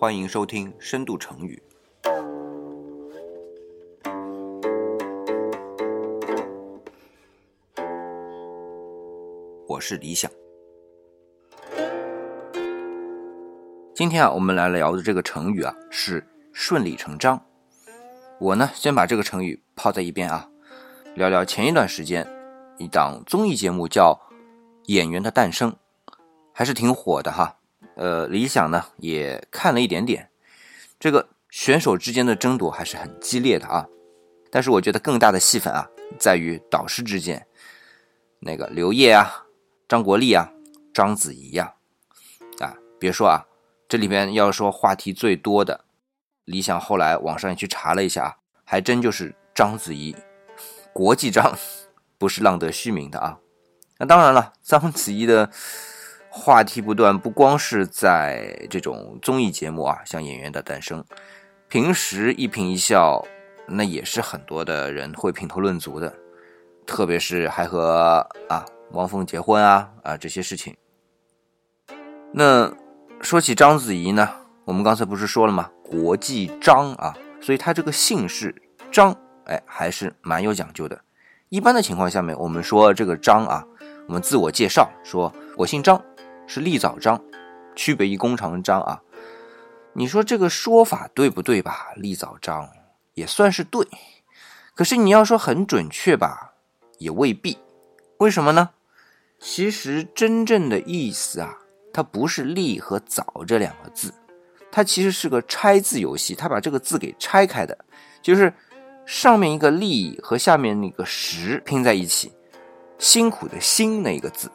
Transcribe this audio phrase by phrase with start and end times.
[0.00, 1.60] 欢迎收听深度成语。
[9.66, 10.30] 我是李想。
[13.92, 17.44] 今天啊，我们来聊的这个成语啊，是顺理成章。
[18.38, 20.48] 我呢，先把这个成语抛在一边啊，
[21.16, 22.24] 聊聊前一段时间
[22.78, 24.12] 一档综艺节目叫
[24.84, 25.72] 《演员的诞生》，
[26.52, 27.57] 还是挺火的哈。
[27.98, 30.30] 呃，理想呢也看了一点点，
[31.00, 33.88] 这个选手之间的争夺还是很激烈的啊。
[34.52, 37.44] 但是我觉得更大的戏份啊，在于导师之间，
[38.38, 39.46] 那个刘烨啊、
[39.88, 40.52] 张国立啊、
[40.94, 41.74] 章子怡呀，
[42.60, 43.44] 啊，别说啊，
[43.88, 45.84] 这里边要说话题最多的，
[46.44, 50.14] 理想后来网上也去查了一下啊，还真就是章子怡，
[50.92, 51.58] 国际章，
[52.16, 53.40] 不是浪得虚名的啊。
[53.98, 55.50] 那当然了，章子怡的。
[56.30, 61.00] 话题不断，不光是在这种综艺节目啊，像《演员的诞生》，
[61.68, 63.24] 平时一颦一笑，
[63.66, 66.14] 那也是很多的人会评头论足的。
[66.86, 70.76] 特别是还和啊汪峰结婚啊啊这些事情。
[72.32, 72.72] 那
[73.20, 74.28] 说起章子怡呢，
[74.64, 75.70] 我们刚才不是说了吗？
[75.82, 78.54] 国际章啊，所以她这个姓氏
[78.90, 81.00] 张，哎，还是蛮有讲究的。
[81.48, 83.64] 一般的情况下面，我们说这个张啊，
[84.06, 86.02] 我们自我介绍说我姓张。
[86.48, 87.22] 是立早章，
[87.76, 89.02] 区别于弓长章啊。
[89.92, 91.92] 你说这个说法对不对吧？
[91.94, 92.70] 立早章
[93.12, 93.86] 也算是对，
[94.74, 96.54] 可是你要说很准确吧，
[96.96, 97.58] 也未必。
[98.16, 98.70] 为什么呢？
[99.38, 101.58] 其实真正的意思啊，
[101.92, 104.14] 它不是立和早这两个字，
[104.72, 107.76] 它其实是个拆字游戏，它把这个字给拆开的，
[108.22, 108.50] 就是
[109.04, 112.32] 上面一个立和下面那个实拼在一起，
[112.98, 114.50] 辛苦的辛那个字，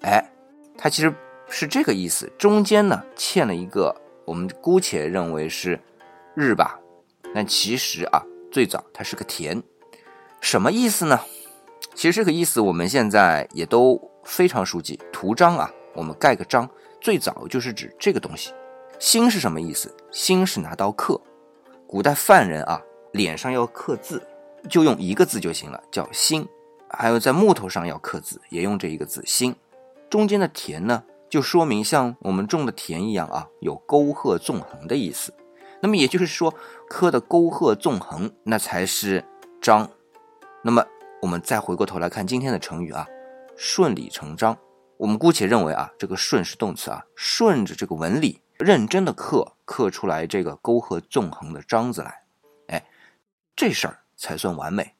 [0.00, 0.28] 哎，
[0.76, 1.14] 它其实。
[1.48, 3.94] 是这个意思，中间呢欠了一个，
[4.24, 5.78] 我们姑且认为是
[6.34, 6.78] 日吧，
[7.34, 9.62] 但其实啊，最早它是个田，
[10.40, 11.20] 什么意思呢？
[11.94, 16.68] 其实这个意思我们现在也都非常熟悉，图章啊，我们盖个章，
[17.00, 18.52] 最早就是指这个东西。
[18.98, 19.94] 辛是什么意思？
[20.10, 21.20] 辛是拿刀刻，
[21.86, 24.22] 古代犯人啊脸上要刻字，
[24.68, 26.46] 就用一个字就行了，叫辛。
[26.88, 29.54] 还有在木头上要刻字，也用这一个字辛。
[30.08, 31.02] 中间的田呢？
[31.28, 35.34] 就说明像我们种的田一样啊，有沟壑纵横的意思。
[35.82, 36.54] 那么也就是说，
[36.88, 39.24] 刻的沟壑纵横，那才是
[39.60, 39.90] 章。
[40.62, 40.84] 那么
[41.20, 43.06] 我们再回过头来看今天的成语啊，
[43.56, 44.56] 顺理成章。
[44.96, 52.22] 我们姑且认为啊，这个顺是动词啊，顺着这个纹理，认真的刻，刻出来这个沟壑纵横的章子来，
[52.68, 52.86] 哎，
[53.54, 54.94] 这事儿才算完美。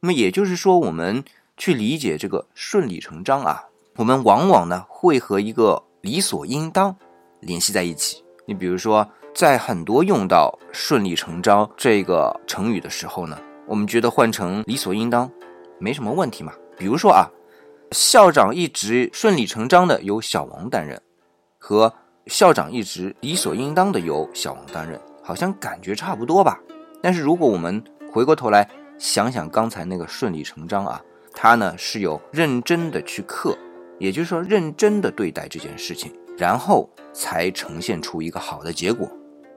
[0.00, 1.22] 那么也就是说，我们
[1.56, 3.67] 去理解这个顺理成章啊。
[3.98, 6.94] 我们往往呢会和一个理所应当
[7.40, 8.22] 联系在一起。
[8.46, 9.04] 你比如说，
[9.34, 15.28] 在很多用到“顺理成章”这个成语的时候呢，我们觉得换成理所应当
[15.80, 16.52] 没什么问题嘛。
[16.76, 17.28] 比如说啊，
[17.90, 21.02] 校长一直顺理成章的由小王担任，
[21.58, 21.92] 和
[22.28, 26.60] 校长一直理所应当的由小王担任，好像感觉差不多吧。
[27.02, 27.82] 但是如果我们
[28.12, 31.02] 回过头来想想刚才那个“顺理成章”啊，
[31.34, 33.58] 它呢是有认真的去刻。
[33.98, 39.10] 也就是说，认真的对待这件事情，然后才呈现出一个好的结果。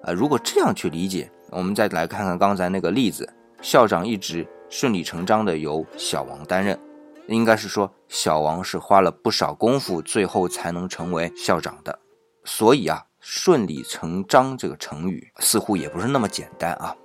[0.04, 3.32] 啊，如果这样去理解，我们再来看看刚才那个例子，
[3.62, 6.80] 校长一直顺理成章的由小王担任，
[7.28, 12.00] 应该是说小王是花了不少功夫，最后才能成为校长的。
[12.44, 16.96] 所以啊，顺理成章这个成语似乎也不是那么简单啊。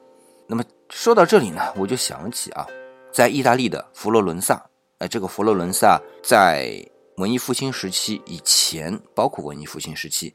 [0.48, 2.66] 那么说到这里呢，我就想起啊，
[3.12, 4.64] 在意大利的佛罗伦萨，
[5.00, 6.82] 哎，这个佛罗伦萨在。
[7.16, 10.34] 文艺复兴时期以前，包括文艺复兴时期，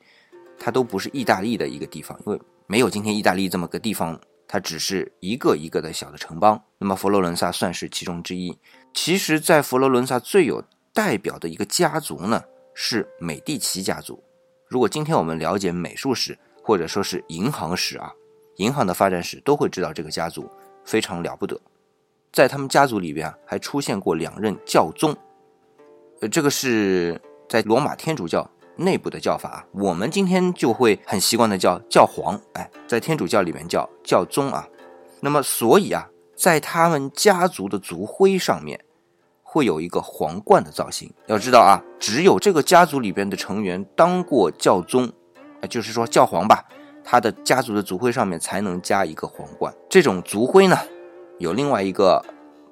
[0.58, 6.60] 它都不是意大利的一个地方，因为没有今天意大利这么个地方，它只是一个一个的小的城邦。
[6.80, 8.58] 那么佛罗伦萨算是其中之一。
[8.96, 14.22] 其实，在佛罗伦萨最有代表的一个家族呢，是美第奇家族。
[14.68, 18.12] 如果今天我们了解美术史或者说是银行史啊，
[18.56, 20.50] 银行的发展史，都会知道这个家族
[20.84, 21.62] 非常了不得。
[22.34, 25.16] 在他们家族里边，还出现过两任教宗。
[26.30, 27.20] 这个是
[27.50, 34.68] 在罗马天主教内部的叫法，我们今天就会很习惯的叫教皇，哎，在天主教里面叫教宗啊。
[35.20, 38.80] 那么，所以啊，在他们家族的族徽上面
[39.44, 41.12] 会有一个皇冠的造型。
[41.28, 45.12] 要知道啊，只有这个家族里边的成员当过教宗，
[45.62, 46.64] 呃，就是说教皇吧，
[47.04, 49.74] 他的家族的族徽上面才能加一个皇冠。
[49.90, 50.78] 这种族徽呢，
[51.40, 52.24] 有另外一个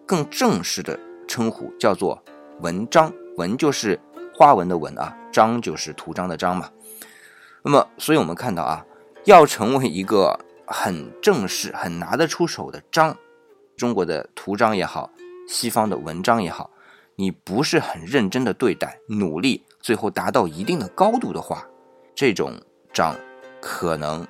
[0.06, 0.98] 更正式的
[1.28, 2.24] 称呼，叫做
[2.62, 3.12] 文章。
[3.38, 4.00] 纹就是
[4.34, 6.70] 花纹的纹啊，章就是图章的章嘛。
[7.64, 8.86] 那么，所以我们看到啊，
[9.26, 13.18] 要成为一个很正式、很拿得出手的章，
[13.76, 15.12] 中国的图章也好，
[15.48, 16.72] 西方的文章也好，
[17.16, 21.68] 你不是很认真的对待，努力，最后达到一定的高度的话，
[22.16, 22.54] 这种
[22.94, 23.16] 章
[23.62, 24.26] 可能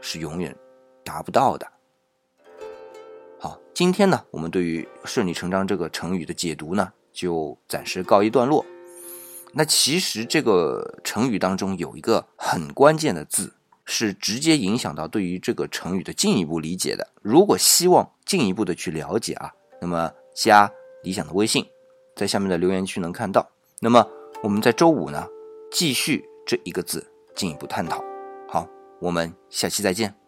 [0.00, 0.56] 是永远
[1.04, 1.66] 达不到的。
[3.40, 8.64] 好，今天呢，我们对于“顺理成章”这个成语的解读呢，就暂时告一段落。
[9.52, 13.54] 那其实这个成语当中有一个很关键的字，
[13.84, 17.08] 是直接影响到对于这个成语的进一步理解的。
[17.20, 19.50] 如果希望进一步的去了解啊，
[19.80, 20.70] 那么加
[21.02, 21.66] 理想的微信，
[22.14, 23.50] 在下面的留言区能看到。
[23.80, 24.06] 那么
[24.40, 25.26] 我们在周五呢，
[25.72, 27.04] 继续这一个字
[27.34, 28.00] 进一步探讨。
[28.46, 28.68] 好，
[29.00, 30.27] 我们下期再见。